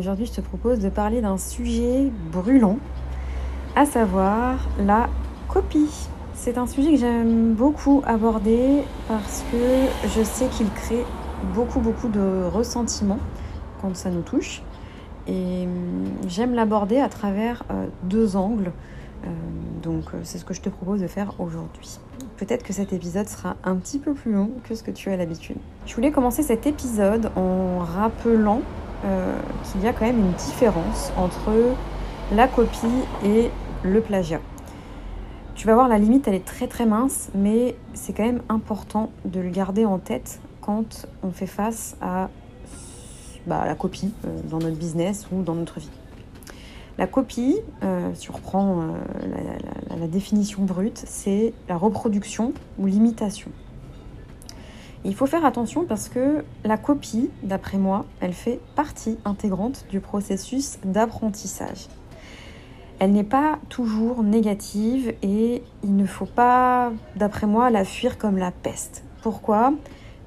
Aujourd'hui 0.00 0.24
je 0.24 0.32
te 0.32 0.40
propose 0.40 0.78
de 0.78 0.88
parler 0.88 1.20
d'un 1.20 1.36
sujet 1.36 2.10
brûlant, 2.32 2.78
à 3.76 3.84
savoir 3.84 4.66
la 4.78 5.08
copie. 5.46 6.08
C'est 6.32 6.56
un 6.56 6.66
sujet 6.66 6.92
que 6.92 6.96
j'aime 6.96 7.52
beaucoup 7.52 8.02
aborder 8.06 8.82
parce 9.08 9.44
que 9.52 10.08
je 10.08 10.24
sais 10.24 10.46
qu'il 10.46 10.70
crée 10.70 11.04
beaucoup 11.54 11.80
beaucoup 11.80 12.08
de 12.08 12.44
ressentiments 12.50 13.18
quand 13.82 13.94
ça 13.94 14.10
nous 14.10 14.22
touche. 14.22 14.62
Et 15.28 15.64
hum, 15.66 16.06
j'aime 16.26 16.54
l'aborder 16.54 16.98
à 16.98 17.10
travers 17.10 17.62
euh, 17.70 17.86
deux 18.04 18.36
angles. 18.36 18.72
Euh, 19.24 19.28
donc 19.82 20.04
euh, 20.14 20.20
c'est 20.22 20.38
ce 20.38 20.46
que 20.46 20.54
je 20.54 20.62
te 20.62 20.70
propose 20.70 21.02
de 21.02 21.08
faire 21.08 21.34
aujourd'hui. 21.38 21.98
Peut-être 22.38 22.62
que 22.62 22.72
cet 22.72 22.94
épisode 22.94 23.28
sera 23.28 23.56
un 23.64 23.76
petit 23.76 23.98
peu 23.98 24.14
plus 24.14 24.32
long 24.32 24.50
que 24.66 24.74
ce 24.74 24.82
que 24.82 24.90
tu 24.90 25.10
as 25.10 25.16
l'habitude. 25.18 25.58
Je 25.84 25.94
voulais 25.94 26.10
commencer 26.10 26.42
cet 26.42 26.66
épisode 26.66 27.30
en 27.36 27.80
rappelant 27.80 28.62
euh, 29.04 29.38
qu'il 29.64 29.82
y 29.82 29.86
a 29.86 29.92
quand 29.92 30.04
même 30.04 30.18
une 30.18 30.32
différence 30.32 31.12
entre 31.16 31.50
la 32.32 32.48
copie 32.48 32.86
et 33.24 33.50
le 33.82 34.00
plagiat. 34.00 34.40
Tu 35.54 35.66
vas 35.66 35.74
voir, 35.74 35.88
la 35.88 35.98
limite, 35.98 36.28
elle 36.28 36.34
est 36.34 36.44
très 36.44 36.66
très 36.66 36.86
mince, 36.86 37.30
mais 37.34 37.76
c'est 37.94 38.12
quand 38.12 38.24
même 38.24 38.42
important 38.48 39.10
de 39.24 39.40
le 39.40 39.50
garder 39.50 39.84
en 39.84 39.98
tête 39.98 40.40
quand 40.60 41.06
on 41.22 41.30
fait 41.30 41.46
face 41.46 41.96
à 42.00 42.28
bah, 43.46 43.64
la 43.66 43.74
copie 43.74 44.12
euh, 44.24 44.40
dans 44.48 44.58
notre 44.58 44.76
business 44.76 45.26
ou 45.32 45.42
dans 45.42 45.54
notre 45.54 45.80
vie. 45.80 45.90
La 46.98 47.06
copie, 47.06 47.56
euh, 47.82 48.10
si 48.14 48.30
on 48.30 48.34
reprend 48.34 48.84
la, 49.22 49.96
la 49.96 50.06
définition 50.06 50.62
brute, 50.62 51.02
c'est 51.06 51.54
la 51.68 51.78
reproduction 51.78 52.52
ou 52.78 52.86
l'imitation. 52.86 53.50
Il 55.04 55.14
faut 55.14 55.26
faire 55.26 55.46
attention 55.46 55.84
parce 55.86 56.10
que 56.10 56.44
la 56.64 56.76
copie, 56.76 57.30
d'après 57.42 57.78
moi, 57.78 58.04
elle 58.20 58.34
fait 58.34 58.60
partie 58.76 59.16
intégrante 59.24 59.86
du 59.88 60.00
processus 60.00 60.78
d'apprentissage. 60.84 61.88
Elle 62.98 63.12
n'est 63.12 63.24
pas 63.24 63.58
toujours 63.70 64.22
négative 64.22 65.14
et 65.22 65.62
il 65.82 65.96
ne 65.96 66.04
faut 66.04 66.26
pas, 66.26 66.92
d'après 67.16 67.46
moi, 67.46 67.70
la 67.70 67.86
fuir 67.86 68.18
comme 68.18 68.36
la 68.36 68.50
peste. 68.50 69.02
Pourquoi? 69.22 69.72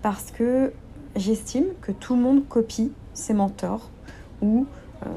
Parce 0.02 0.32
que 0.32 0.74
j'estime 1.16 1.66
que 1.82 1.92
tout 1.92 2.16
le 2.16 2.22
monde 2.24 2.48
copie 2.48 2.92
ses 3.14 3.36
mentors 3.36 3.92
ou 4.42 4.66
euh, 5.06 5.10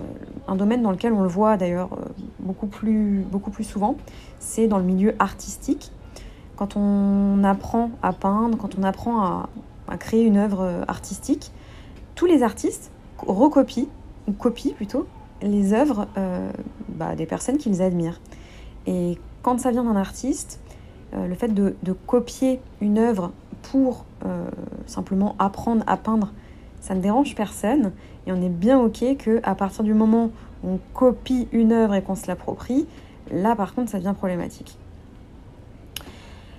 un 0.48 0.56
domaine 0.56 0.82
dans 0.82 0.90
lequel 0.90 1.14
on 1.14 1.22
le 1.22 1.28
voit 1.28 1.56
d'ailleurs 1.56 1.94
euh, 1.94 2.04
beaucoup 2.40 2.66
plus, 2.66 3.24
beaucoup 3.30 3.50
plus 3.50 3.64
souvent, 3.64 3.96
c'est 4.38 4.66
dans 4.66 4.78
le 4.78 4.84
milieu 4.84 5.14
artistique 5.18 5.92
quand 6.56 6.76
on 6.76 7.44
apprend 7.44 7.90
à 8.02 8.12
peindre, 8.12 8.58
quand 8.58 8.78
on 8.78 8.82
apprend 8.82 9.22
à, 9.88 9.96
créer 9.98 10.24
une 10.24 10.36
œuvre 10.36 10.84
artistique, 10.88 11.52
tous 12.16 12.26
les 12.26 12.42
artistes 12.42 12.90
recopient, 13.18 13.86
ou 14.26 14.32
copient 14.32 14.74
plutôt, 14.74 15.06
les 15.42 15.72
œuvres 15.72 16.06
euh, 16.16 16.50
bah, 16.88 17.14
des 17.14 17.26
personnes 17.26 17.58
qu'ils 17.58 17.82
admirent. 17.82 18.20
Et 18.86 19.18
quand 19.42 19.60
ça 19.60 19.70
vient 19.70 19.84
d'un 19.84 19.96
artiste, 19.96 20.60
euh, 21.14 21.26
le 21.26 21.34
fait 21.34 21.48
de, 21.48 21.74
copier 22.06 22.60
une 22.80 22.98
œuvre 22.98 23.32
pour 23.62 24.04
euh, 24.24 24.48
simplement 24.86 25.36
apprendre 25.38 25.84
à 25.86 25.96
peindre, 25.96 26.32
ça 26.80 26.94
ne 26.94 27.00
dérange 27.00 27.34
personne. 27.34 27.92
Et 28.26 28.32
on 28.32 28.42
est 28.42 28.48
bien 28.48 28.78
OK 28.80 29.04
qu'à 29.18 29.54
partir 29.54 29.84
du 29.84 29.94
moment 29.94 30.30
où 30.64 30.70
on 30.70 30.78
copie 30.94 31.48
une 31.52 31.72
œuvre 31.72 31.94
et 31.94 32.02
qu'on 32.02 32.14
se 32.14 32.26
l'approprie, 32.26 32.86
là 33.30 33.54
par 33.54 33.74
contre 33.74 33.90
ça 33.90 33.98
devient 33.98 34.14
problématique. 34.16 34.78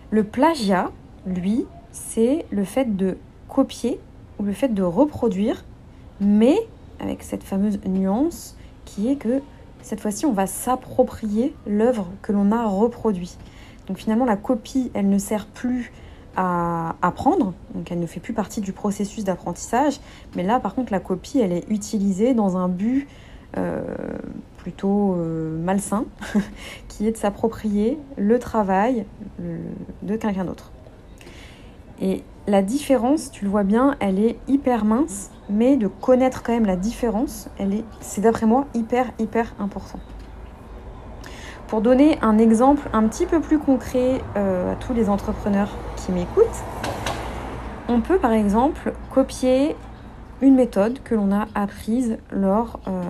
Le 0.09 0.23
plagiat, 0.23 0.91
lui, 1.25 1.65
c'est 1.91 2.45
le 2.49 2.63
fait 2.63 2.95
de 2.95 3.17
copier 3.49 3.99
ou 4.39 4.43
le 4.43 4.53
fait 4.53 4.69
de 4.69 4.81
reproduire, 4.81 5.65
mais 6.21 6.55
avec 7.01 7.23
cette 7.23 7.43
fameuse 7.43 7.79
nuance 7.85 8.55
qui 8.85 9.09
est 9.09 9.17
que 9.17 9.41
cette 9.81 9.99
fois-ci, 9.99 10.25
on 10.25 10.31
va 10.31 10.47
s'approprier 10.47 11.53
l'œuvre 11.65 12.07
que 12.21 12.31
l'on 12.31 12.53
a 12.53 12.65
reproduite. 12.67 13.37
Donc 13.87 13.97
finalement, 13.97 14.23
la 14.23 14.37
copie, 14.37 14.91
elle 14.93 15.09
ne 15.09 15.17
sert 15.17 15.45
plus 15.45 15.91
à 16.37 16.95
apprendre, 17.01 17.53
donc 17.73 17.91
elle 17.91 17.99
ne 17.99 18.05
fait 18.05 18.19
plus 18.21 18.33
partie 18.33 18.61
du 18.61 18.71
processus 18.71 19.25
d'apprentissage, 19.25 19.99
mais 20.35 20.43
là, 20.43 20.61
par 20.61 20.73
contre, 20.73 20.93
la 20.93 20.99
copie, 20.99 21.39
elle 21.39 21.51
est 21.51 21.69
utilisée 21.69 22.33
dans 22.33 22.55
un 22.55 22.69
but 22.69 23.07
euh, 23.55 23.81
plutôt 24.57 25.15
euh, 25.15 25.57
malsain, 25.57 26.05
qui 26.87 27.07
est 27.07 27.11
de 27.11 27.17
s'approprier 27.17 27.97
le 28.17 28.39
travail 28.39 29.05
de 29.39 30.15
quelqu'un 30.17 30.43
d'autre. 30.45 30.71
Et 32.01 32.23
la 32.47 32.61
différence, 32.61 33.31
tu 33.31 33.45
le 33.45 33.51
vois 33.51 33.63
bien, 33.63 33.95
elle 33.99 34.19
est 34.19 34.37
hyper 34.47 34.85
mince, 34.85 35.31
mais 35.49 35.77
de 35.77 35.87
connaître 35.87 36.43
quand 36.43 36.53
même 36.53 36.65
la 36.65 36.75
différence, 36.75 37.49
c'est 38.01 38.21
d'après 38.21 38.45
moi 38.45 38.65
hyper 38.73 39.11
hyper 39.19 39.53
important. 39.59 39.99
Pour 41.67 41.81
donner 41.81 42.17
un 42.21 42.37
exemple 42.37 42.89
un 42.93 43.03
petit 43.07 43.25
peu 43.25 43.41
plus 43.41 43.59
concret 43.59 44.21
euh, 44.37 44.71
à 44.71 44.75
tous 44.75 44.93
les 44.93 45.09
entrepreneurs 45.09 45.69
qui 45.97 46.13
m'écoutent, 46.13 46.63
on 47.89 47.99
peut 47.99 48.17
par 48.17 48.31
exemple 48.31 48.93
copier 49.13 49.75
une 50.41 50.55
méthode 50.55 50.99
que 51.03 51.15
l'on 51.15 51.31
a 51.31 51.47
apprise 51.55 52.17
lors, 52.31 52.79
euh, 52.87 53.01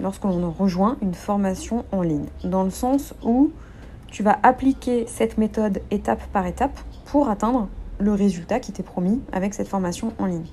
lorsque 0.00 0.24
l'on 0.24 0.50
rejoint 0.50 0.96
une 1.02 1.14
formation 1.14 1.84
en 1.90 2.02
ligne, 2.02 2.26
dans 2.44 2.62
le 2.62 2.70
sens 2.70 3.14
où 3.24 3.50
tu 4.08 4.22
vas 4.22 4.38
appliquer 4.42 5.06
cette 5.08 5.38
méthode 5.38 5.80
étape 5.90 6.22
par 6.32 6.46
étape 6.46 6.78
pour 7.06 7.28
atteindre 7.28 7.68
le 7.98 8.12
résultat 8.12 8.60
qui 8.60 8.72
t'est 8.72 8.82
promis 8.82 9.20
avec 9.32 9.54
cette 9.54 9.68
formation 9.68 10.12
en 10.18 10.26
ligne. 10.26 10.46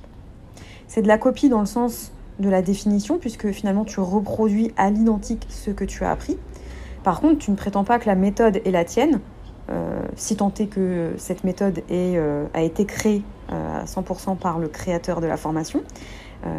C'est 0.88 1.02
de 1.02 1.08
la 1.08 1.18
copie 1.18 1.50
dans 1.50 1.60
le 1.60 1.66
sens 1.66 2.12
de 2.40 2.50
la 2.50 2.62
définition, 2.62 3.18
puisque 3.18 3.52
finalement 3.52 3.86
tu 3.86 4.00
reproduis 4.00 4.72
à 4.78 4.90
l'identique 4.90 5.46
ce 5.50 5.72
que 5.72 5.84
tu 5.84 6.04
as 6.04 6.12
appris. 6.12 6.38
Par 7.04 7.22
contre, 7.22 7.40
tu 7.40 7.52
ne 7.52 7.56
prétends 7.56 7.84
pas 7.84 8.00
que 8.00 8.08
la 8.08 8.16
méthode 8.16 8.62
est 8.66 8.72
la 8.72 8.86
tienne, 8.86 9.20
euh, 9.70 10.02
si 10.16 10.36
tant 10.38 10.54
est 10.60 10.68
que 10.68 11.14
cette 11.18 11.44
méthode 11.44 11.84
euh, 11.92 12.46
a 12.54 12.62
été 12.62 12.86
créée 12.86 13.24
à 13.50 13.86
100% 13.86 14.38
par 14.38 14.60
le 14.60 14.68
créateur 14.68 15.22
de 15.22 15.28
la 15.28 15.38
formation, 15.38 15.82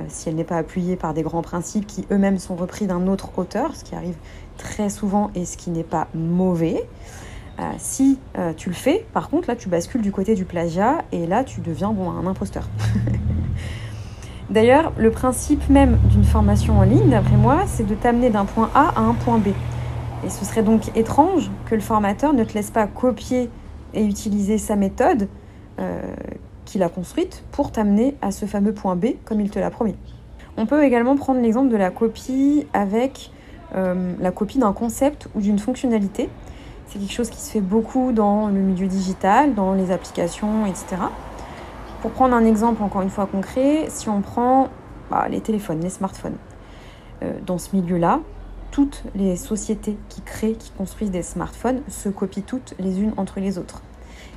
si 0.09 0.29
elle 0.29 0.35
n'est 0.35 0.45
pas 0.45 0.57
appuyée 0.57 0.97
par 0.97 1.15
des 1.15 1.23
grands 1.23 1.43
principes 1.43 1.87
qui 1.87 2.05
eux-mêmes 2.11 2.39
sont 2.39 2.57
repris 2.57 2.87
d'un 2.87 3.07
autre 3.07 3.39
auteur, 3.39 3.75
ce 3.77 3.85
qui 3.85 3.95
arrive 3.95 4.17
très 4.59 4.91
souvent 4.91 5.31
et 5.35 5.45
ce 5.45 5.57
qui 5.57 5.71
n'est 5.71 5.85
pas 5.85 6.09
mauvais. 6.15 6.85
si 7.79 8.19
tu 8.57 8.69
le 8.69 8.75
fais, 8.75 9.07
par 9.13 9.31
contre, 9.31 9.49
là, 9.49 9.57
tu 9.57 9.69
bascules 9.69 10.03
du 10.03 10.13
côté 10.13 10.35
du 10.35 10.45
plagiat 10.45 11.05
et 11.13 11.27
là, 11.27 11.45
tu 11.45 11.61
deviens 11.61 11.93
bon, 11.93 12.11
un 12.11 12.27
imposteur. 12.27 12.69
D'ailleurs, 14.51 14.93
le 14.99 15.13
principe 15.13 15.69
même 15.71 15.97
d'une 16.11 16.25
formation 16.25 16.81
en 16.81 16.83
ligne, 16.83 17.09
d'après 17.09 17.37
moi, 17.37 17.63
c'est 17.67 17.87
de 17.87 17.95
t'amener 17.95 18.31
d'un 18.31 18.45
point 18.45 18.69
A 18.75 18.89
à 18.97 19.01
un 19.01 19.15
point 19.15 19.39
B. 19.39 19.49
Et 20.25 20.29
ce 20.29 20.45
serait 20.45 20.65
donc 20.65 20.91
étrange 20.97 21.51
que 21.67 21.77
le 21.77 21.81
formateur 21.81 22.33
ne 22.33 22.43
te 22.43 22.55
laisse 22.55 22.73
pas 22.73 22.89
copier 22.89 23.49
et 23.95 24.05
utiliser 24.05 24.59
sa 24.59 24.75
méthode 24.75 25.29
euh, 25.79 26.15
qu'il 26.71 26.85
a 26.85 26.89
construite 26.89 27.43
pour 27.51 27.73
t'amener 27.73 28.17
à 28.23 28.31
ce 28.31 28.47
fameux 28.47 28.73
point 28.73 28.95
B 28.95 29.07
comme 29.25 29.41
il 29.41 29.51
te 29.51 29.59
l'a 29.59 29.71
promis. 29.71 29.97
On 30.57 30.67
peut 30.67 30.85
également 30.85 31.17
prendre 31.17 31.41
l'exemple 31.41 31.69
de 31.69 31.77
la 31.77 31.91
copie 31.91 32.67
avec 32.73 33.33
euh, 33.75 34.15
la 34.21 34.31
copie 34.31 34.59
d'un 34.59 34.73
concept 34.73 35.29
ou 35.35 35.41
d'une 35.41 35.59
fonctionnalité. 35.59 36.29
C'est 36.87 37.01
quelque 37.01 37.13
chose 37.13 37.31
qui 37.31 37.41
se 37.41 37.51
fait 37.51 37.61
beaucoup 37.61 38.13
dans 38.13 38.49
le 38.49 38.61
milieu 38.61 38.87
digital, 38.87 39.55
dans 39.55 39.75
les 39.75 39.91
applications, 39.91 40.65
etc. 40.67 41.03
Pour 42.03 42.13
prendre 42.13 42.35
un 42.35 42.45
exemple 42.45 42.83
encore 42.83 43.03
une 43.03 43.11
fois 43.11 43.27
concret, 43.27 43.87
si 43.89 44.09
on 44.09 44.21
prend 44.21 44.69
bah, 45.11 45.27
les 45.29 45.41
téléphones, 45.41 45.81
les 45.81 45.91
smartphones, 45.91 46.37
euh, 47.23 47.33
dans 47.45 47.59
ce 47.59 47.75
milieu-là, 47.75 48.21
toutes 48.71 49.03
les 49.17 49.35
sociétés 49.35 49.97
qui 50.09 50.23
créent, 50.23 50.55
qui 50.55 50.71
construisent 50.71 51.11
des 51.11 51.25
smartphones 51.25 51.83
se 51.89 52.09
copient 52.09 52.45
toutes 52.47 52.75
les 52.79 53.01
unes 53.01 53.13
entre 53.17 53.41
les 53.41 53.59
autres. 53.59 53.83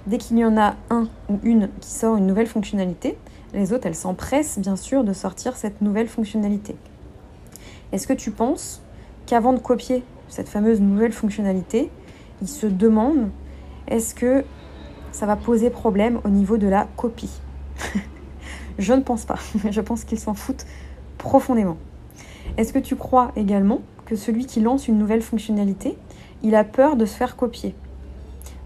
Dès 0.05 0.17
qu'il 0.17 0.37
y 0.37 0.43
en 0.43 0.57
a 0.57 0.75
un 0.89 1.07
ou 1.29 1.39
une 1.43 1.69
qui 1.79 1.89
sort 1.89 2.17
une 2.17 2.27
nouvelle 2.27 2.47
fonctionnalité, 2.47 3.17
les 3.53 3.71
autres, 3.71 3.87
elles 3.87 3.95
s'empressent 3.95 4.59
bien 4.59 4.75
sûr 4.75 5.03
de 5.03 5.13
sortir 5.13 5.55
cette 5.55 5.81
nouvelle 5.81 6.07
fonctionnalité. 6.07 6.75
Est-ce 7.91 8.07
que 8.07 8.13
tu 8.13 8.31
penses 8.31 8.81
qu'avant 9.25 9.53
de 9.53 9.59
copier 9.59 10.03
cette 10.27 10.49
fameuse 10.49 10.81
nouvelle 10.81 11.13
fonctionnalité, 11.13 11.89
ils 12.41 12.49
se 12.49 12.65
demandent 12.65 13.29
est-ce 13.87 14.15
que 14.15 14.43
ça 15.11 15.25
va 15.25 15.35
poser 15.35 15.69
problème 15.69 16.19
au 16.25 16.29
niveau 16.29 16.57
de 16.57 16.67
la 16.67 16.87
copie? 16.97 17.31
Je 18.79 18.93
ne 18.93 19.01
pense 19.01 19.25
pas. 19.25 19.37
Je 19.71 19.81
pense 19.81 20.03
qu'ils 20.03 20.19
s'en 20.19 20.33
foutent 20.33 20.65
profondément. 21.17 21.77
Est-ce 22.57 22.73
que 22.73 22.79
tu 22.79 22.95
crois 22.95 23.31
également 23.35 23.81
que 24.05 24.15
celui 24.15 24.45
qui 24.47 24.59
lance 24.59 24.87
une 24.87 24.97
nouvelle 24.97 25.21
fonctionnalité, 25.21 25.97
il 26.41 26.55
a 26.55 26.63
peur 26.63 26.97
de 26.97 27.05
se 27.05 27.15
faire 27.15 27.35
copier? 27.37 27.75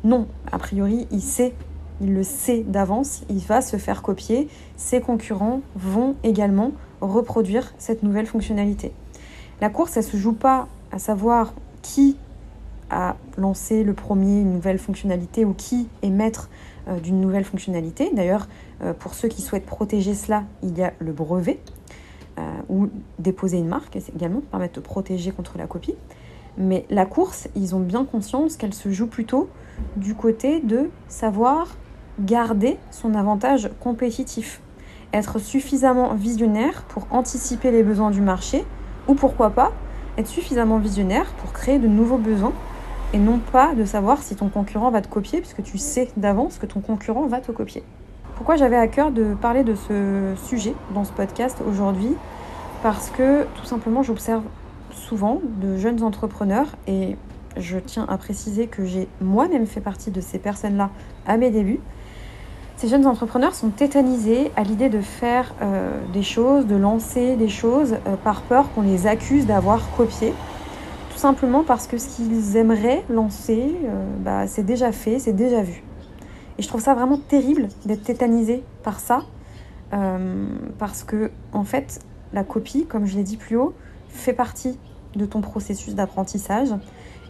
Non, 0.08 0.26
a 0.50 0.58
priori, 0.58 1.06
il 1.12 1.22
sait, 1.22 1.54
il 2.00 2.14
le 2.14 2.24
sait 2.24 2.64
d'avance, 2.66 3.24
il 3.30 3.40
va 3.40 3.60
se 3.60 3.76
faire 3.76 4.02
copier, 4.02 4.48
ses 4.78 5.02
concurrents 5.02 5.60
vont 5.76 6.16
également 6.24 6.72
reproduire 7.02 7.74
cette 7.78 8.04
nouvelle 8.04 8.26
fonctionnalité. 8.26 8.94
La 9.60 9.70
course, 9.70 9.98
elle 9.98 10.06
se 10.06 10.16
joue 10.16 10.32
pas 10.32 10.70
à 10.94 11.00
savoir 11.00 11.54
qui 11.82 12.16
a 12.90 13.18
lancé 13.38 13.84
le 13.84 13.92
premier 13.92 14.40
une 14.40 14.54
nouvelle 14.54 14.80
fonctionnalité 14.80 15.44
ou 15.44 15.54
qui 15.54 15.90
est 16.02 16.10
maître 16.10 16.50
euh, 16.88 17.02
d'une 17.02 17.20
nouvelle 17.20 17.44
fonctionnalité. 17.44 18.10
D'ailleurs, 18.14 18.48
euh, 18.84 18.94
pour 18.94 19.14
ceux 19.14 19.28
qui 19.28 19.42
souhaitent 19.42 19.66
protéger 19.66 20.14
cela, 20.14 20.46
il 20.64 20.78
y 20.78 20.84
a 20.84 20.94
le 21.00 21.12
brevet 21.12 21.60
euh, 22.40 22.50
ou 22.70 22.88
déposer 23.20 23.58
une 23.58 23.68
marque 23.68 23.98
également 24.16 24.40
permettre 24.40 24.76
de 24.76 24.80
protéger 24.80 25.32
contre 25.32 25.58
la 25.58 25.68
copie. 25.68 25.96
Mais 26.58 26.86
la 26.90 27.06
course, 27.06 27.48
ils 27.56 27.76
ont 27.76 27.80
bien 27.80 28.04
conscience 28.06 28.58
qu'elle 28.58 28.74
se 28.74 28.92
joue 28.92 29.08
plutôt 29.08 29.50
du 29.96 30.16
côté 30.16 30.60
de 30.60 30.90
savoir 31.08 31.76
garder 32.20 32.78
son 32.90 33.14
avantage 33.14 33.70
compétitif, 33.80 34.60
être 35.14 35.40
suffisamment 35.40 36.16
visionnaire 36.16 36.84
pour 36.88 37.08
anticiper 37.12 37.72
les 37.72 37.84
besoins 37.84 38.10
du 38.10 38.22
marché 38.22 38.66
ou 39.08 39.14
pourquoi 39.14 39.52
pas 39.52 39.72
être 40.18 40.28
suffisamment 40.28 40.80
visionnaire 40.80 41.28
pour 41.38 41.54
créer 41.54 41.78
de 41.78 41.88
nouveaux 41.88 42.18
besoins 42.18 42.54
et 43.14 43.20
non 43.20 43.40
pas 43.40 43.74
de 43.76 43.86
savoir 43.86 44.22
si 44.22 44.36
ton 44.36 44.50
concurrent 44.50 44.92
va 44.92 45.02
te 45.02 45.08
copier, 45.08 45.40
puisque 45.40 45.64
tu 45.64 45.78
sais 45.78 46.10
d'avance 46.18 46.58
que 46.58 46.66
ton 46.66 46.82
concurrent 46.82 47.28
va 47.28 47.40
te 47.40 47.52
copier. 47.52 47.84
Pourquoi 48.36 48.56
j'avais 48.56 48.76
à 48.76 48.88
cœur 48.88 49.12
de 49.12 49.34
parler 49.34 49.64
de 49.64 49.76
ce 49.76 50.34
sujet 50.44 50.74
dans 50.94 51.04
ce 51.04 51.12
podcast 51.12 51.62
aujourd'hui? 51.68 52.16
Parce 52.84 53.10
que 53.10 53.44
tout 53.56 53.66
simplement 53.66 54.04
j'observe 54.04 54.44
souvent 54.98 55.42
de 55.62 55.78
jeunes 55.78 56.04
entrepreneurs 56.04 56.68
et 56.88 57.16
je 57.56 57.78
tiens 57.78 58.06
à 58.10 58.18
préciser 58.18 58.68
que 58.68 58.86
j'ai 58.86 59.08
moi-même 59.22 59.66
fait 59.66 59.82
partie 59.82 60.12
de 60.12 60.22
ces 60.22 60.40
personnes-là 60.40 60.90
à 61.26 61.38
mes 61.38 61.50
débuts. 61.50 61.80
Ces 62.78 62.90
jeunes 62.90 63.08
entrepreneurs 63.08 63.56
sont 63.56 63.70
tétanisés 63.70 64.52
à 64.56 64.64
l'idée 64.64 64.90
de 64.90 65.02
faire 65.02 65.56
euh, 65.62 66.00
des 66.14 66.22
choses, 66.22 66.68
de 66.68 66.76
lancer 66.76 67.36
des 67.36 67.50
choses 67.50 67.94
euh, 67.94 68.16
par 68.24 68.42
peur 68.42 68.72
qu'on 68.74 68.84
les 68.84 69.08
accuse 69.08 69.46
d'avoir 69.46 69.90
copié 69.96 70.34
tout 71.12 71.18
simplement 71.18 71.64
parce 71.64 71.88
que 71.88 71.98
ce 71.98 72.10
qu'ils 72.10 72.58
aimeraient 72.58 73.04
lancer, 73.10 73.74
euh, 73.86 74.06
bah, 74.20 74.46
c'est 74.46 74.62
déjà 74.62 74.92
fait, 74.92 75.18
c'est 75.18 75.34
déjà 75.34 75.64
vu. 75.64 75.84
Et 76.60 76.62
je 76.62 76.68
trouve 76.68 76.82
ça 76.82 76.94
vraiment 76.94 77.18
terrible 77.18 77.70
d'être 77.86 78.04
tétanisé 78.04 78.64
par 78.84 79.00
ça, 79.00 79.24
parce 80.80 81.04
que 81.04 81.32
en 81.54 81.64
fait, 81.64 82.00
la 82.34 82.44
copie, 82.44 82.86
comme 82.86 83.06
je 83.06 83.16
l'ai 83.16 83.24
dit 83.24 83.38
plus 83.38 83.56
haut, 83.56 83.74
fait 84.10 84.34
partie 84.34 84.78
de 85.16 85.26
ton 85.26 85.42
processus 85.42 85.96
d'apprentissage. 85.96 86.70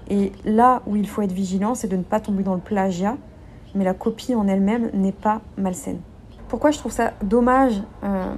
Et 0.09 0.31
là 0.45 0.81
où 0.87 0.95
il 0.95 1.07
faut 1.07 1.21
être 1.21 1.31
vigilant, 1.31 1.75
c'est 1.75 1.87
de 1.87 1.97
ne 1.97 2.03
pas 2.03 2.19
tomber 2.19 2.43
dans 2.43 2.55
le 2.55 2.61
plagiat, 2.61 3.17
mais 3.75 3.83
la 3.83 3.93
copie 3.93 4.35
en 4.35 4.47
elle-même 4.47 4.89
n'est 4.93 5.11
pas 5.11 5.41
malsaine. 5.57 5.99
Pourquoi 6.47 6.71
je 6.71 6.77
trouve 6.77 6.91
ça 6.91 7.13
dommage 7.23 7.81
euh, 8.03 8.33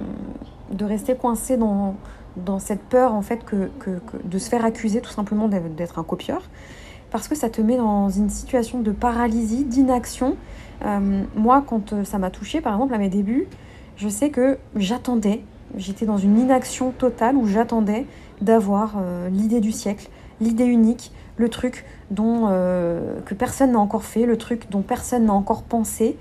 de 0.72 0.84
rester 0.84 1.14
coincé 1.14 1.56
dans, 1.56 1.94
dans 2.36 2.58
cette 2.58 2.82
peur 2.82 3.14
en 3.14 3.22
fait 3.22 3.44
que, 3.44 3.70
de 4.24 4.38
se 4.38 4.48
faire 4.48 4.64
accuser 4.64 5.00
tout 5.00 5.10
simplement 5.10 5.48
d'être 5.48 5.98
un 5.98 6.02
copieur? 6.04 6.42
Parce 7.10 7.28
que 7.28 7.34
ça 7.34 7.48
te 7.50 7.60
met 7.60 7.76
dans 7.76 8.08
une 8.08 8.30
situation 8.30 8.80
de 8.80 8.92
paralysie, 8.92 9.64
d'inaction. 9.64 10.36
Euh, 10.84 11.22
moi, 11.34 11.62
quand 11.66 11.92
euh, 11.92 12.04
ça 12.04 12.18
m'a 12.18 12.30
touché, 12.30 12.60
par 12.60 12.74
exemple, 12.74 12.94
à 12.94 12.98
mes 12.98 13.08
débuts, 13.08 13.48
je 13.96 14.08
sais 14.08 14.30
que 14.30 14.58
j'attendais, 14.76 15.44
j'étais 15.76 16.06
dans 16.06 16.18
une 16.18 16.38
inaction 16.38 16.90
totale 16.90 17.36
où 17.36 17.46
j'attendais 17.46 18.06
d'avoir 18.40 18.96
euh, 18.98 19.28
l'idée 19.28 19.60
du 19.60 19.72
siècle, 19.72 20.08
l'idée 20.40 20.64
unique, 20.64 21.12
le 21.36 21.48
truc 21.48 21.84
dont 22.10 22.48
que 22.48 23.34
personne 23.34 23.72
n'a 23.72 23.78
encore 23.78 24.04
fait, 24.04 24.26
le 24.26 24.36
truc 24.36 24.68
dont 24.70 24.82
personne 24.82 25.24
n'a 25.24 25.32
encore 25.32 25.62
pensé. 25.62 26.18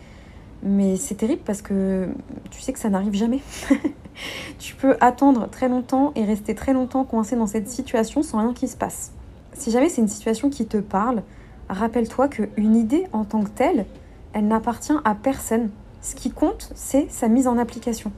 Mais 0.64 0.96
c'est 0.96 1.16
terrible 1.16 1.42
parce 1.46 1.62
que 1.62 2.08
tu 2.52 2.62
sais 2.62 2.72
que 2.72 2.80
ça 2.80 2.90
n'arrive 2.90 3.14
jamais. 3.14 3.40
tu 4.60 4.76
peux 4.76 4.96
attendre 5.02 5.50
très 5.50 5.70
longtemps 5.70 6.12
et 6.16 6.24
rester 6.24 6.56
très 6.56 6.74
longtemps 6.74 7.04
coincé 7.04 7.36
dans 7.36 7.48
cette 7.48 7.70
situation 7.70 8.24
sans 8.24 8.40
rien 8.40 8.54
qui 8.54 8.68
se 8.68 8.78
passe. 8.78 9.12
Si 9.54 9.72
jamais 9.72 9.90
c'est 9.90 10.02
une 10.02 10.08
situation 10.08 10.50
qui 10.50 10.66
te 10.66 10.78
parle, 10.78 11.24
rappelle-toi 11.70 12.28
qu'une 12.28 12.76
idée 12.76 13.08
en 13.14 13.26
tant 13.26 13.44
que 13.44 13.50
telle, 13.50 13.86
elle 14.34 14.48
n'appartient 14.48 14.94
à 15.04 15.16
personne. 15.16 15.70
Ce 16.02 16.16
qui 16.16 16.32
compte, 16.32 16.72
c'est 16.76 17.10
sa 17.10 17.28
mise 17.28 17.48
en 17.48 17.58
application. 17.58 18.12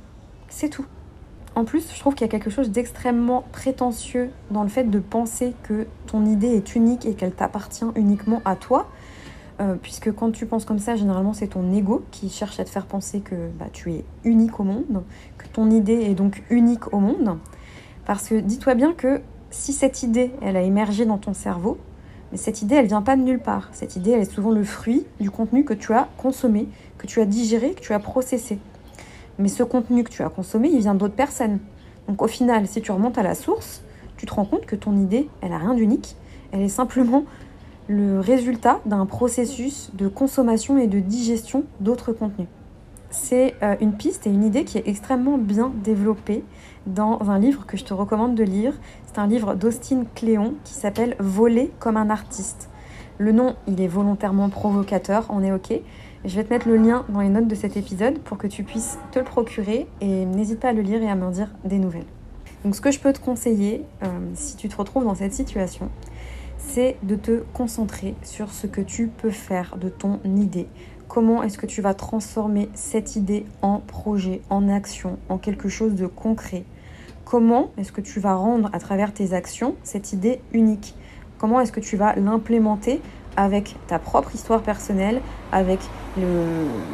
C'est 0.50 0.69
tout. 0.69 0.86
En 1.62 1.63
plus, 1.63 1.94
je 1.94 2.00
trouve 2.00 2.16
qu'il 2.16 2.25
y 2.25 2.28
a 2.28 2.31
quelque 2.31 2.50
chose 2.50 2.72
d'extrêmement 2.72 3.44
prétentieux 3.52 4.31
dans 4.50 4.63
le 4.63 4.68
fait 4.68 4.86
de 4.86 4.98
penser 4.98 5.54
que 5.62 5.86
ton 6.08 6.25
idée 6.25 6.48
est 6.48 6.74
unique 6.74 7.06
et 7.06 7.13
qu'elle 7.13 7.34
t'appartient 7.34 7.86
uniquement 7.94 8.42
à 8.46 8.56
toi. 8.56 8.90
Euh, 9.60 9.75
puisque 9.80 10.12
quand 10.12 10.31
tu 10.31 10.48
penses 10.48 10.66
comme 10.66 10.80
ça, 10.80 10.96
généralement 10.96 11.34
c'est 11.34 11.50
ton 11.50 11.72
ego 11.72 12.04
qui 12.10 12.31
cherche 12.31 12.60
à 12.60 12.66
te 12.66 12.69
faire 12.72 12.88
penser 12.88 13.19
que 13.19 13.36
bah, 13.60 13.68
tu 13.72 13.92
es 13.92 14.04
unique 14.24 14.60
au 14.60 14.63
monde, 14.63 15.04
que 15.38 15.46
ton 15.50 15.69
idée 15.69 16.02
est 16.02 16.16
donc 16.16 16.42
unique 16.50 16.92
au 16.96 17.00
monde. 17.00 17.38
Parce 18.06 18.30
que 18.30 18.40
dis-toi 18.40 18.74
bien 18.74 18.94
que 18.94 19.22
si 19.52 19.72
cette 19.72 20.02
idée, 20.02 20.31
elle 20.42 20.57
a 20.57 20.64
émergé 20.64 21.06
dans 21.06 21.19
ton 21.19 21.36
cerveau, 21.36 21.78
mais 22.31 22.40
cette 22.40 22.64
idée, 22.64 22.74
elle 22.74 22.88
vient 22.88 23.04
pas 23.04 23.16
de 23.16 23.22
nulle 23.22 23.40
part. 23.40 23.69
Cette 23.72 23.96
idée, 23.96 24.10
elle 24.10 24.22
est 24.22 24.34
souvent 24.34 24.50
le 24.50 24.64
fruit 24.64 25.06
du 25.19 25.30
contenu 25.30 25.64
que 25.64 25.75
tu 25.75 25.94
as 25.94 26.10
consommé, 26.18 26.68
que 26.98 27.06
tu 27.06 27.22
as 27.22 27.25
digéré, 27.25 27.75
que 27.75 27.81
tu 27.81 27.94
as 27.94 28.00
processé. 28.00 28.57
Mais 29.42 29.48
ce 29.48 29.64
contenu 29.64 30.04
que 30.04 30.12
tu 30.12 30.22
as 30.22 30.30
consommé, 30.30 30.70
il 30.70 30.80
vient 30.80 30.94
d'autres 30.94 31.16
personnes. 31.16 31.60
Donc 32.08 32.22
au 32.22 32.28
final, 32.28 32.68
si 32.68 32.82
tu 32.82 32.92
remontes 32.92 33.18
à 33.18 33.24
la 33.24 33.36
source, 33.36 33.82
tu 34.18 34.26
te 34.26 34.34
rends 34.34 34.46
compte 34.46 34.66
que 34.68 34.76
ton 34.76 34.96
idée, 34.98 35.30
elle 35.42 35.52
a 35.52 35.58
rien 35.58 35.74
d'unique. 35.74 36.16
Elle 36.52 36.62
est 36.62 36.70
simplement 36.70 37.24
le 37.88 38.20
résultat 38.20 38.80
d'un 38.86 39.06
processus 39.06 39.90
de 39.96 40.08
consommation 40.08 40.78
et 40.78 40.88
de 40.88 41.00
digestion 41.00 41.64
d'autres 41.80 42.14
contenus. 42.14 42.48
C'est 43.10 43.56
euh, 43.64 43.76
une 43.82 43.94
piste 43.94 44.28
et 44.28 44.30
une 44.30 44.44
idée 44.44 44.64
qui 44.64 44.78
est 44.78 44.88
extrêmement 44.88 45.38
bien 45.38 45.72
développée 45.84 46.46
dans 46.86 47.20
un 47.30 47.40
livre 47.40 47.66
que 47.66 47.78
je 47.78 47.84
te 47.84 47.94
recommande 47.94 48.36
de 48.36 48.44
lire. 48.44 48.74
C'est 49.08 49.20
un 49.20 49.28
livre 49.28 49.56
d'Austin 49.56 50.04
Cléon 50.16 50.54
qui 50.64 50.74
s'appelle 50.74 51.16
Voler 51.20 51.72
comme 51.80 51.98
un 51.98 52.10
artiste. 52.10 52.70
Le 53.18 53.32
nom, 53.32 53.56
il 53.68 53.82
est 53.82 53.88
volontairement 53.88 54.50
provocateur, 54.50 55.26
on 55.30 55.44
est 55.44 55.52
ok. 55.52 55.82
Je 56.23 56.35
vais 56.35 56.44
te 56.44 56.53
mettre 56.53 56.68
le 56.68 56.77
lien 56.77 57.03
dans 57.09 57.21
les 57.21 57.29
notes 57.29 57.47
de 57.47 57.56
cet 57.56 57.77
épisode 57.77 58.19
pour 58.19 58.38
que 58.38 58.45
tu 58.45 58.63
puisses 58.63 59.00
te 59.12 59.18
le 59.18 59.25
procurer 59.25 59.88
et 60.01 60.25
n'hésite 60.25 60.59
pas 60.59 60.69
à 60.69 60.73
le 60.73 60.83
lire 60.83 61.01
et 61.01 61.09
à 61.09 61.15
m'en 61.15 61.31
dire 61.31 61.50
des 61.63 61.79
nouvelles. 61.79 62.06
Donc 62.63 62.75
ce 62.75 62.81
que 62.81 62.91
je 62.91 63.00
peux 63.00 63.12
te 63.12 63.19
conseiller, 63.19 63.83
euh, 64.03 64.07
si 64.35 64.56
tu 64.56 64.69
te 64.69 64.75
retrouves 64.75 65.03
dans 65.03 65.15
cette 65.15 65.33
situation, 65.33 65.89
c'est 66.59 66.97
de 67.01 67.16
te 67.16 67.42
concentrer 67.54 68.13
sur 68.21 68.51
ce 68.51 68.68
que 68.68 68.81
tu 68.81 69.07
peux 69.07 69.31
faire 69.31 69.78
de 69.78 69.90
ton 69.90 70.19
idée. 70.23 70.68
Comment 71.07 71.42
est-ce 71.42 71.57
que 71.57 71.66
tu 71.66 71.81
vas 71.81 71.95
transformer 71.95 72.69
cette 72.75 73.16
idée 73.16 73.45
en 73.63 73.80
projet, 73.80 74.42
en 74.51 74.69
action, 74.69 75.18
en 75.28 75.40
quelque 75.40 75.69
chose 75.69 75.95
de 75.95 76.06
concret? 76.06 76.66
Comment 77.25 77.71
est-ce 77.78 77.92
que 77.92 78.01
tu 78.01 78.19
vas 78.19 78.35
rendre 78.35 78.69
à 78.73 78.80
travers 78.80 79.11
tes 79.11 79.33
actions 79.33 79.73
cette 79.81 80.13
idée 80.13 80.40
unique? 80.54 80.94
Comment 81.40 81.61
est-ce 81.61 81.71
que 81.71 81.80
tu 81.80 81.97
vas 81.97 82.16
l'implémenter 82.16 83.01
avec 83.38 83.76
ta 83.88 84.00
propre 84.00 84.35
histoire 84.35 84.61
personnelle, 84.61 85.21
avec 85.52 85.80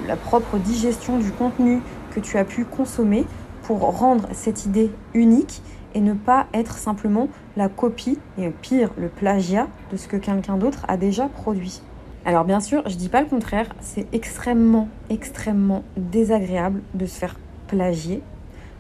la 0.08 0.16
propre 0.16 0.58
digestion 0.58 1.18
du 1.18 1.32
contenu 1.32 1.82
que 2.12 2.20
tu 2.20 2.38
as 2.38 2.46
pu 2.46 2.66
consommer 2.66 3.26
pour 3.64 3.80
rendre 3.80 4.28
cette 4.32 4.66
idée 4.66 4.92
unique 5.14 5.62
et 5.96 6.00
ne 6.00 6.14
pas 6.14 6.48
être 6.54 6.78
simplement 6.78 7.28
la 7.56 7.70
copie, 7.70 8.20
et 8.38 8.50
pire, 8.50 8.92
le 8.98 9.08
plagiat 9.08 9.68
de 9.92 9.98
ce 9.98 10.08
que 10.08 10.18
quelqu'un 10.18 10.58
d'autre 10.58 10.86
a 10.88 10.96
déjà 10.96 11.28
produit. 11.28 11.82
Alors 12.26 12.44
bien 12.44 12.60
sûr, 12.60 12.84
je 12.88 12.96
dis 12.96 13.10
pas 13.10 13.22
le 13.22 13.28
contraire, 13.28 13.68
c'est 13.80 14.06
extrêmement, 14.14 14.90
extrêmement 15.10 15.84
désagréable 15.96 16.82
de 16.94 17.06
se 17.06 17.18
faire 17.18 17.40
plagier. 17.68 18.22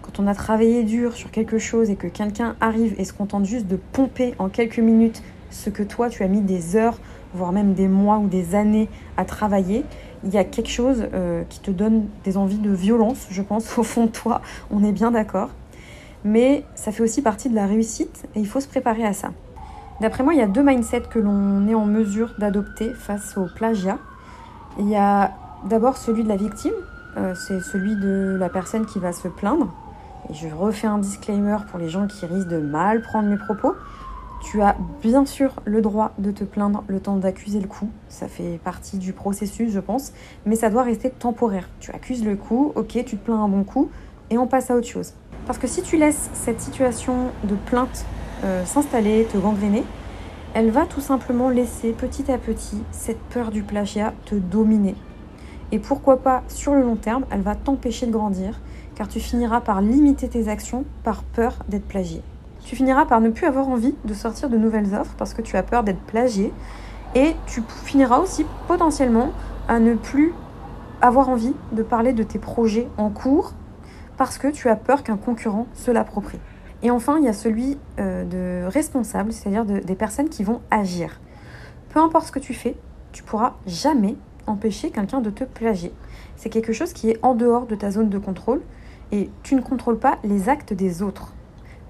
Quand 0.02 0.20
on 0.20 0.28
a 0.28 0.36
travaillé 0.36 0.84
dur 0.84 1.14
sur 1.14 1.32
quelque 1.32 1.58
chose 1.58 1.90
et 1.90 1.96
que 1.96 2.08
quelqu'un 2.08 2.56
arrive 2.62 2.94
et 2.98 3.04
se 3.04 3.14
contente 3.14 3.46
juste 3.46 3.68
de 3.68 3.78
pomper 3.78 4.36
en 4.38 4.50
quelques 4.50 4.80
minutes 4.80 5.24
ce 5.50 5.70
que 5.70 5.84
toi 5.84 6.10
tu 6.10 6.24
as 6.24 6.28
mis 6.28 6.42
des 6.42 6.76
heures, 6.76 7.00
voire 7.34 7.52
même 7.52 7.74
des 7.74 7.88
mois 7.88 8.18
ou 8.18 8.28
des 8.28 8.56
années 8.56 8.90
à 9.18 9.26
travailler, 9.26 9.84
il 10.24 10.34
y 10.34 10.38
a 10.38 10.44
quelque 10.44 10.70
chose 10.70 11.08
euh, 11.14 11.44
qui 11.50 11.60
te 11.60 11.72
donne 11.72 12.06
des 12.24 12.38
envies 12.38 12.58
de 12.58 12.72
violence, 12.72 13.28
je 13.30 13.42
pense, 13.42 13.78
au 13.78 13.84
fond 13.84 14.06
de 14.06 14.12
toi, 14.12 14.42
on 14.72 14.84
est 14.84 14.92
bien 14.92 15.12
d'accord 15.12 15.50
mais 16.28 16.66
ça 16.76 16.92
fait 16.92 17.04
aussi 17.04 17.22
partie 17.22 17.50
de 17.50 17.56
la 17.56 17.66
réussite 17.66 18.26
et 18.36 18.40
il 18.40 18.48
faut 18.48 18.60
se 18.60 18.68
préparer 18.68 19.06
à 19.06 19.14
ça. 19.14 19.30
D'après 20.02 20.24
moi, 20.24 20.34
il 20.34 20.40
y 20.40 20.44
a 20.44 20.48
deux 20.48 20.62
mindsets 20.62 21.08
que 21.10 21.20
l'on 21.20 21.68
est 21.68 21.74
en 21.74 21.86
mesure 21.86 22.36
d'adopter 22.38 22.94
face 22.94 23.38
au 23.38 23.48
plagiat. 23.56 23.98
Il 24.78 24.88
y 24.88 24.96
a 24.96 25.32
d'abord 25.66 25.98
celui 25.98 26.24
de 26.24 26.30
la 26.30 26.36
victime, 26.36 26.74
euh, 27.18 27.34
c'est 27.34 27.62
celui 27.62 27.96
de 27.96 28.36
la 28.40 28.50
personne 28.50 28.86
qui 28.86 29.00
va 29.00 29.12
se 29.12 29.28
plaindre. 29.28 29.74
Et 30.30 30.34
je 30.34 30.54
refais 30.54 30.88
un 30.88 31.00
disclaimer 31.00 31.58
pour 31.72 31.80
les 31.80 31.90
gens 31.90 32.06
qui 32.06 32.26
risquent 32.26 32.50
de 32.50 32.60
mal 32.60 33.02
prendre 33.02 33.30
mes 33.30 33.38
propos. 33.38 33.74
Tu 34.41 34.62
as 34.62 34.75
bien 35.01 35.25
sûr 35.25 35.56
le 35.65 35.82
droit 35.82 36.13
de 36.20 36.32
te 36.32 36.44
plaindre 36.44 36.84
le 36.88 37.00
temps 37.00 37.17
d'accuser 37.17 37.60
le 37.60 37.67
coup. 37.67 37.89
Ça 38.08 38.27
fait 38.27 38.60
partie 38.63 38.98
du 38.98 39.12
processus, 39.12 39.72
je 39.72 39.79
pense. 39.79 40.13
Mais 40.46 40.56
ça 40.56 40.70
doit 40.70 40.84
rester 40.84 41.10
temporaire. 41.10 41.67
Tu 41.79 41.91
accuses 41.91 42.24
le 42.24 42.36
coup, 42.36 42.72
ok, 42.75 43.03
tu 43.06 43.17
te 43.17 43.25
plains 43.25 43.44
un 43.44 43.50
bon 43.50 43.63
coup, 43.63 43.89
et 44.29 44.38
on 44.38 44.48
passe 44.48 44.70
à 44.72 44.75
autre 44.75 44.88
chose. 44.88 45.13
Parce 45.46 45.58
que 45.58 45.67
si 45.67 45.82
tu 45.82 45.98
laisses 45.98 46.29
cette 46.34 46.62
situation 46.62 47.32
de 47.44 47.56
plainte 47.56 48.06
euh, 48.44 48.63
s'installer, 48.65 49.25
te 49.25 49.38
gangréner, 49.38 49.84
elle 50.53 50.72
va 50.72 50.86
tout 50.86 51.01
simplement 51.01 51.50
laisser 51.50 51.91
petit 51.91 52.32
à 52.32 52.38
petit 52.38 52.84
cette 52.91 53.20
peur 53.20 53.51
du 53.51 53.63
plagiat 53.63 54.13
te 54.25 54.36
dominer. 54.36 54.96
Et 55.72 55.79
pourquoi 55.79 56.22
pas, 56.22 56.44
sur 56.48 56.74
le 56.74 56.82
long 56.82 56.96
terme, 56.96 57.25
elle 57.32 57.41
va 57.41 57.56
t'empêcher 57.56 58.06
de 58.06 58.12
grandir, 58.12 58.60
car 58.96 59.08
tu 59.08 59.20
finiras 59.20 59.62
par 59.62 59.82
limiter 59.82 60.29
tes 60.29 60.48
actions 60.48 60.86
par 61.03 61.24
peur 61.24 61.58
d'être 61.67 61.88
plagié. 61.88 62.22
Tu 62.68 62.76
finiras 62.76 63.06
par 63.06 63.22
ne 63.22 63.30
plus 63.30 63.46
avoir 63.46 63.70
envie 63.70 63.96
de 64.04 64.14
sortir 64.14 64.50
de 64.50 64.58
nouvelles 64.58 64.94
offres 64.94 65.14
parce 65.18 65.34
que 65.34 65.42
tu 65.42 65.56
as 65.56 65.64
peur 65.64 65.86
d'être 65.86 66.02
plagié. 66.02 66.52
Et 67.16 67.34
tu 67.46 67.64
finiras 67.86 68.18
aussi 68.18 68.46
potentiellement 68.68 69.32
à 69.70 69.80
ne 69.80 69.96
plus 69.96 70.34
avoir 71.02 71.30
envie 71.30 71.54
de 71.72 71.82
parler 71.82 72.12
de 72.12 72.24
tes 72.24 72.40
projets 72.40 72.90
en 72.98 73.10
cours 73.10 73.54
parce 74.18 74.38
que 74.38 74.50
tu 74.50 74.68
as 74.68 74.76
peur 74.76 75.04
qu'un 75.04 75.16
concurrent 75.16 75.66
se 75.76 75.92
l'approprie. 75.92 76.42
Et 76.84 76.92
enfin, 76.92 77.20
il 77.20 77.24
y 77.24 77.30
a 77.30 77.34
celui 77.34 77.78
euh, 78.00 78.26
de 78.26 78.68
responsable, 78.70 79.32
c'est-à-dire 79.32 79.64
des 79.64 79.96
personnes 79.96 80.28
qui 80.28 80.44
vont 80.44 80.60
agir. 80.70 81.22
Peu 81.88 82.02
importe 82.02 82.26
ce 82.26 82.32
que 82.34 82.40
tu 82.40 82.54
fais, 82.54 82.76
tu 83.14 83.24
pourras 83.24 83.54
jamais 83.66 84.18
empêcher 84.46 84.92
quelqu'un 84.92 85.22
de 85.22 85.30
te 85.30 85.46
plagier. 85.46 85.94
C'est 86.36 86.50
quelque 86.50 86.74
chose 86.74 86.92
qui 86.92 87.12
est 87.12 87.20
en 87.22 87.34
dehors 87.34 87.66
de 87.66 87.76
ta 87.76 87.92
zone 87.92 88.10
de 88.10 88.18
contrôle 88.18 88.60
et 89.14 89.30
tu 89.42 89.56
ne 89.56 89.62
contrôles 89.62 90.00
pas 90.00 90.18
les 90.26 90.50
actes 90.50 90.74
des 90.74 91.02
autres. 91.02 91.32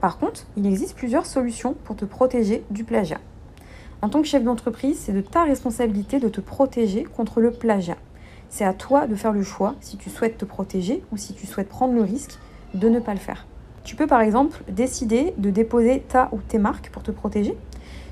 Par 0.07 0.19
contre, 0.19 0.45
il 0.55 0.65
existe 0.65 0.95
plusieurs 0.95 1.25
solutions 1.25 1.75
pour 1.83 1.97
te 1.97 2.05
protéger 2.05 2.63
du 2.71 2.85
plagiat. 2.85 3.19
En 4.01 4.07
tant 4.07 4.21
que 4.21 4.27
chef 4.29 4.41
d'entreprise, 4.41 4.97
c'est 4.97 5.11
de 5.11 5.19
ta 5.19 5.43
responsabilité 5.43 6.21
de 6.21 6.29
te 6.29 6.39
protéger 6.39 7.03
contre 7.03 7.41
le 7.41 7.51
plagiat. 7.51 7.97
C'est 8.47 8.63
à 8.63 8.73
toi 8.73 9.05
de 9.05 9.15
faire 9.15 9.33
le 9.33 9.43
choix 9.43 9.75
si 9.81 9.97
tu 9.97 10.09
souhaites 10.09 10.37
te 10.37 10.45
protéger 10.45 11.03
ou 11.11 11.17
si 11.17 11.33
tu 11.33 11.45
souhaites 11.45 11.67
prendre 11.67 11.93
le 11.93 12.03
risque 12.03 12.39
de 12.73 12.87
ne 12.87 13.01
pas 13.01 13.11
le 13.11 13.19
faire. 13.19 13.47
Tu 13.83 13.97
peux 13.97 14.07
par 14.07 14.21
exemple 14.21 14.63
décider 14.69 15.33
de 15.37 15.49
déposer 15.49 16.05
ta 16.07 16.29
ou 16.31 16.37
tes 16.37 16.57
marques 16.57 16.89
pour 16.89 17.03
te 17.03 17.11
protéger. 17.11 17.57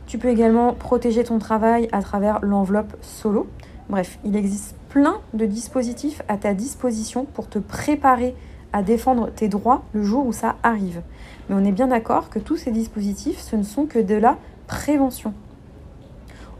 Tu 0.05 0.17
peux 0.17 0.27
également 0.27 0.73
protéger 0.73 1.23
ton 1.23 1.39
travail 1.39 1.87
à 1.93 2.01
travers 2.01 2.43
l'enveloppe 2.43 2.93
solo. 2.99 3.47
Bref, 3.87 4.19
il 4.25 4.35
existe 4.35 4.75
plein 4.89 5.21
de 5.33 5.45
dispositifs 5.45 6.21
à 6.27 6.35
ta 6.35 6.53
disposition 6.53 7.23
pour 7.23 7.47
te 7.47 7.57
préparer 7.57 8.35
à 8.75 8.84
défendre 8.84 9.29
tes 9.32 9.48
droits 9.48 9.84
le 9.94 10.03
jour 10.03 10.27
où 10.27 10.34
ça 10.34 10.58
arrive. 10.62 11.01
Mais 11.48 11.55
on 11.55 11.63
est 11.63 11.72
bien 11.72 11.88
d'accord 11.88 12.29
que 12.29 12.39
tous 12.39 12.58
ces 12.58 12.72
dispositifs, 12.72 13.39
ce 13.39 13.55
ne 13.55 13.63
sont 13.63 13.86
que 13.86 14.00
de 14.00 14.15
la 14.15 14.38
prévention. 14.67 15.34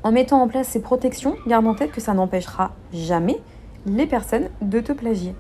En 0.02 0.14
mettant 0.14 0.42
en 0.42 0.48
place 0.48 0.70
ces 0.70 0.82
protections, 0.82 1.36
garde 1.46 1.68
en 1.68 1.76
tête 1.76 1.92
que 1.92 2.00
ça 2.00 2.14
n'empêchera 2.14 2.72
jamais 2.94 3.42
les 3.86 4.06
personnes 4.06 4.48
de 4.62 4.80
te 4.80 4.94
plagier. 4.94 5.36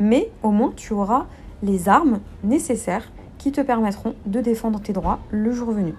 Mais 0.00 0.30
au 0.42 0.50
moins, 0.50 0.74
tu 0.76 0.92
auras 0.92 1.24
les 1.62 1.88
armes 1.88 2.20
nécessaires 2.44 3.10
qui 3.38 3.50
te 3.50 3.62
permettront 3.62 4.14
de 4.26 4.42
défendre 4.42 4.82
tes 4.82 4.92
droits 4.92 5.20
le 5.30 5.50
jour 5.52 5.70
venu. 5.70 5.94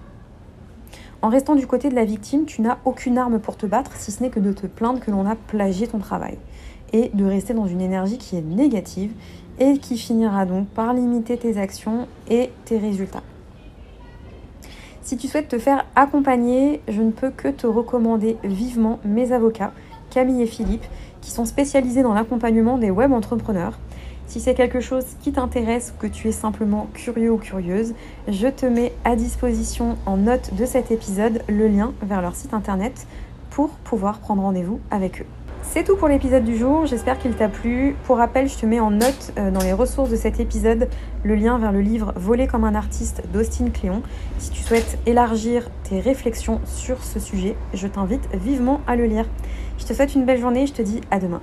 En 1.21 1.27
restant 1.27 1.55
du 1.55 1.67
côté 1.67 1.89
de 1.89 1.95
la 1.95 2.05
victime, 2.05 2.45
tu 2.45 2.61
n'as 2.61 2.77
aucune 2.85 3.17
arme 3.17 3.39
pour 3.39 3.57
te 3.57 3.65
battre 3.65 3.91
si 3.97 4.11
ce 4.11 4.23
n'est 4.23 4.29
que 4.29 4.39
de 4.39 4.53
te 4.53 4.67
plaindre 4.67 5.01
que 5.01 5.11
l'on 5.11 5.25
a 5.25 5.35
plagié 5.35 5.85
ton 5.85 5.99
travail 5.99 6.37
et 6.93 7.11
de 7.13 7.25
rester 7.25 7.53
dans 7.53 7.67
une 7.67 7.81
énergie 7.81 8.17
qui 8.17 8.37
est 8.37 8.41
négative 8.41 9.11
et 9.59 9.77
qui 9.79 9.97
finira 9.97 10.45
donc 10.45 10.67
par 10.69 10.93
limiter 10.93 11.37
tes 11.37 11.57
actions 11.57 12.07
et 12.29 12.51
tes 12.63 12.77
résultats. 12.77 13.23
Si 15.01 15.17
tu 15.17 15.27
souhaites 15.27 15.49
te 15.49 15.59
faire 15.59 15.85
accompagner, 15.95 16.81
je 16.87 17.01
ne 17.01 17.11
peux 17.11 17.31
que 17.31 17.49
te 17.49 17.67
recommander 17.67 18.37
vivement 18.43 18.99
mes 19.03 19.33
avocats, 19.33 19.73
Camille 20.11 20.43
et 20.43 20.47
Philippe, 20.47 20.85
qui 21.19 21.31
sont 21.31 21.45
spécialisés 21.45 22.01
dans 22.01 22.13
l'accompagnement 22.13 22.77
des 22.77 22.91
web 22.91 23.11
entrepreneurs. 23.11 23.77
Si 24.29 24.39
c'est 24.39 24.53
quelque 24.53 24.79
chose 24.79 25.05
qui 25.21 25.31
t'intéresse 25.31 25.91
ou 25.91 25.99
que 25.99 26.05
tu 26.05 26.27
es 26.27 26.31
simplement 26.31 26.87
curieux 26.93 27.31
ou 27.31 27.37
curieuse, 27.37 27.95
je 28.27 28.47
te 28.47 28.67
mets 28.67 28.93
à 29.03 29.15
disposition 29.15 29.97
en 30.05 30.17
note 30.17 30.53
de 30.53 30.67
cet 30.67 30.91
épisode 30.91 31.41
le 31.49 31.67
lien 31.67 31.93
vers 32.03 32.21
leur 32.21 32.35
site 32.35 32.53
internet 32.53 33.07
pour 33.49 33.69
pouvoir 33.69 34.19
prendre 34.19 34.43
rendez-vous 34.43 34.79
avec 34.91 35.21
eux. 35.21 35.25
C'est 35.63 35.83
tout 35.83 35.95
pour 35.95 36.07
l'épisode 36.07 36.45
du 36.45 36.55
jour, 36.55 36.85
j'espère 36.85 37.17
qu'il 37.17 37.33
t'a 37.33 37.49
plu. 37.49 37.95
Pour 38.03 38.17
rappel, 38.17 38.47
je 38.47 38.55
te 38.55 38.67
mets 38.67 38.79
en 38.79 38.91
note 38.91 39.33
euh, 39.39 39.49
dans 39.49 39.61
les 39.61 39.73
ressources 39.73 40.11
de 40.11 40.15
cet 40.15 40.39
épisode 40.39 40.89
le 41.23 41.33
lien 41.33 41.57
vers 41.57 41.71
le 41.71 41.81
livre 41.81 42.13
Voler 42.15 42.45
comme 42.45 42.65
un 42.65 42.75
artiste 42.75 43.23
d'Austin 43.33 43.71
Cléon. 43.71 44.03
Si 44.37 44.51
tu 44.51 44.61
souhaites 44.61 44.99
élargir 45.07 45.71
tes 45.89 46.01
réflexions 46.01 46.61
sur 46.65 47.03
ce 47.03 47.19
sujet, 47.19 47.55
je 47.73 47.87
t'invite 47.87 48.29
vivement 48.35 48.81
à 48.85 48.95
le 48.95 49.05
lire. 49.05 49.25
Je 49.79 49.85
te 49.85 49.93
souhaite 49.93 50.13
une 50.13 50.25
belle 50.25 50.39
journée 50.39 50.63
et 50.63 50.67
je 50.67 50.73
te 50.73 50.83
dis 50.83 51.01
à 51.09 51.17
demain. 51.17 51.41